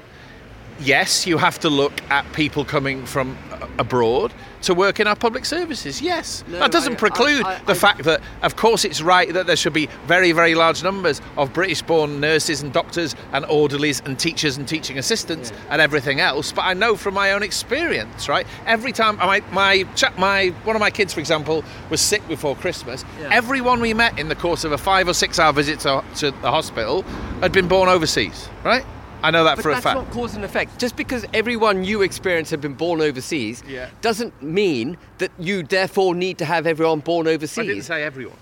[0.80, 3.36] yes, you have to look at people coming from
[3.78, 4.32] abroad
[4.64, 6.00] to work in our public services.
[6.02, 9.32] Yes, No, that doesn't I- preclude I- I- the fact that, of course, it's right
[9.32, 14.02] that there should be very, very large numbers of British-born nurses and doctors and orderlies
[14.04, 16.52] and teachers and teaching assistants and everything else.
[16.52, 18.46] But I know from my own experience, right?
[18.66, 19.84] Every time my my
[20.18, 23.04] my one of my kids, for example, was sick before Christmas.
[23.20, 23.28] Yeah.
[23.32, 26.30] Everyone we met in the course of a five or six hour visit to, to
[26.30, 27.04] the hospital
[27.40, 28.84] had been born overseas, right?
[29.24, 29.84] I know that But for a fact.
[29.84, 30.78] that's not cause and effect.
[30.78, 33.88] Just because everyone you experience have been born overseas Yeah.
[34.02, 37.58] doesn't mean that you therefore need to have everyone born overseas.
[37.58, 38.36] I didn't say everyone.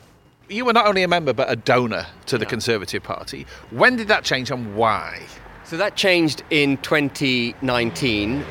[0.49, 3.47] You were not only a member but a donor to the Conservative Party.
[3.71, 5.23] When did that change and why?
[5.64, 8.45] So that changed in 2019.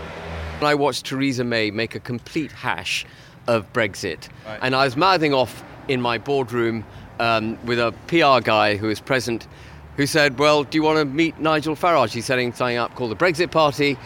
[0.62, 3.06] I watched Theresa May make a complete hash
[3.48, 4.30] of Brexit.
[4.48, 4.60] Right.
[4.62, 6.86] And I was mouthing off in my boardroom
[7.20, 9.48] um, with a PR guy who was present
[9.98, 12.12] who said, Well, do you want to meet Nigel Farage?
[12.12, 13.98] He's setting something up called the Brexit Party,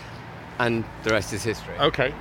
[0.60, 1.74] and the rest is history.
[1.80, 2.14] Okay.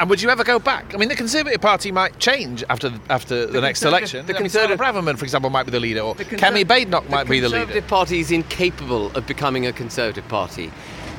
[0.00, 0.92] And would you ever go back?
[0.92, 4.26] I mean, the Conservative Party might change after after the, next Conservative- election.
[4.26, 7.28] the mean, Conservative- Braverman, for example, might be the leader, or The Kemi Badenoch might
[7.28, 7.60] be the leader.
[7.60, 10.72] The Conservative Party is incapable of becoming a Conservative Party.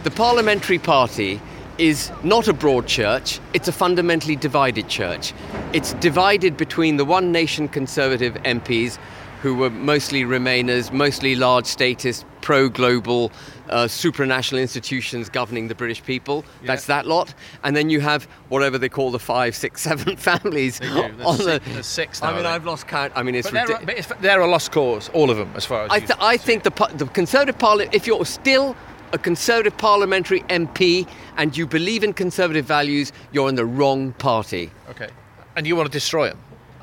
[0.03, 1.39] The Parliamentary Party
[1.77, 5.33] is not a broad church, it's a fundamentally divided church.
[5.73, 8.97] It's divided between the One Nation Conservative MPs,
[9.45, 13.31] who were mostly Remainers, mostly large statist, pro global,
[13.69, 16.43] uh, supranational institutions governing the British people.
[16.63, 17.31] That's that lot.
[17.63, 20.93] And then you have whatever they call the five, six, seven families They do.
[20.95, 21.43] There's on the.
[21.43, 23.13] six- there's six I mean, I've lost count.
[23.15, 25.63] I mean, it's But they're, a- but they're a lost cause, all of them, as
[25.63, 28.75] far as I, th- I think the, the Conservative Parliament, if you're still
[29.13, 34.71] a Conservative parliamentary MP and you believe in Conservative values, you're in the wrong party.
[34.89, 35.09] Okay.
[35.55, 36.39] And you want to destroy them?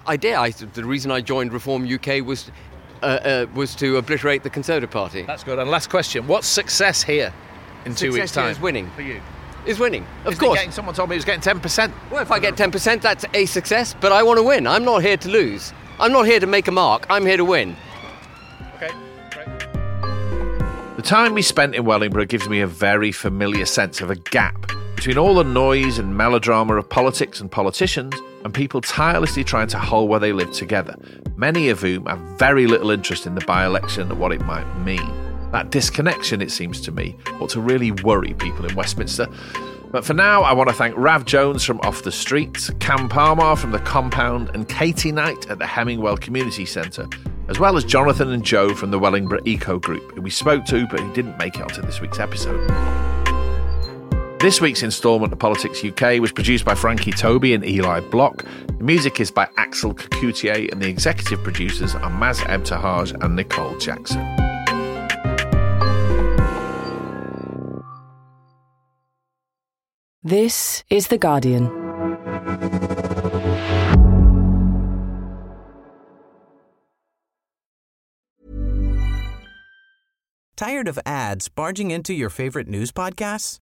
[0.07, 0.39] I dare.
[0.39, 2.51] I, the reason I joined Reform UK was,
[3.03, 5.23] uh, uh, was to obliterate the Conservative Party.
[5.23, 5.59] That's good.
[5.59, 7.33] And last question: What's success here
[7.85, 8.51] in two Success weeks' here time?
[8.53, 8.91] is winning.
[8.91, 9.21] for you.
[9.65, 10.59] Is winning, of Isn't course.
[10.59, 11.95] Getting, someone told me he was getting ten percent.
[12.11, 14.67] Well, if I get 10%, that's a success, but I want to win.
[14.67, 15.73] I'm not here to lose.
[16.01, 17.07] I'm not here to make a mark.
[17.09, 17.77] I'm here to win.
[18.75, 18.91] Okay.
[20.97, 24.73] The time we spent in Wellingborough gives me a very familiar sense of a gap
[24.97, 28.15] between all the noise and melodrama of politics and politicians
[28.45, 30.97] and people tirelessly trying to hold where they live together,
[31.37, 34.67] many of whom have very little interest in the by election and what it might
[34.79, 35.11] mean.
[35.53, 39.27] That disconnection, it seems to me, ought to really worry people in Westminster.
[39.91, 43.55] But for now, I want to thank Rav Jones from Off the Street, Cam Palmer
[43.57, 47.07] from The Compound, and Katie Knight at the Hemmingwell Community Centre,
[47.49, 50.87] as well as Jonathan and Joe from the Wellingborough Eco Group, who we spoke to
[50.87, 53.12] but who didn't make it onto this week's episode.
[54.43, 58.45] This week's instalment of Politics UK was produced by Frankie Tobi and Eli Block.
[58.67, 63.79] The music is by Axel Kacoutié, and the executive producers are Maz Ebtehaj and Nicole
[63.79, 64.21] Jackson.
[70.25, 71.69] This is The Guardian.
[80.57, 83.62] Tired of ads barging into your favorite news podcasts?